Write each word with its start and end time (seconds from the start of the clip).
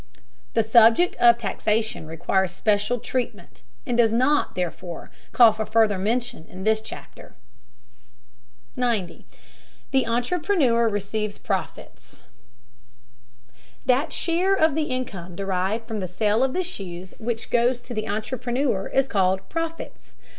The 0.55 0.63
subject 0.63 1.15
of 1.17 1.37
taxation 1.37 2.07
requires 2.07 2.51
special 2.51 2.97
treatment 2.99 3.61
[Footnote: 3.85 3.85
See 3.85 3.91
Chapter 3.91 3.91
XXXII.] 3.91 3.91
and 3.91 3.97
does 3.99 4.13
not, 4.13 4.55
therefore, 4.55 5.11
call 5.31 5.51
for 5.51 5.63
further 5.67 5.99
mention 5.99 6.47
in 6.47 6.63
this 6.63 6.81
chapter. 6.81 7.35
90. 8.75 9.27
THE 9.91 10.07
ENTREPRENEUR 10.07 10.89
RECEIVES 10.89 11.37
PROFITS. 11.37 12.19
That 13.85 14.11
share 14.11 14.55
of 14.55 14.73
the 14.73 14.85
income 14.85 15.35
derived 15.35 15.87
from 15.87 15.99
the 15.99 16.07
sale 16.07 16.43
of 16.43 16.53
the 16.53 16.63
shoes 16.63 17.13
which 17.19 17.51
goes 17.51 17.79
to 17.81 17.93
the 17.93 18.07
entrepreneur 18.09 18.87
is 18.87 19.07
called 19.07 19.47
profits. 19.49 20.15